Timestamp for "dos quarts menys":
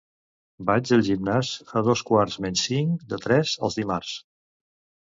1.89-2.67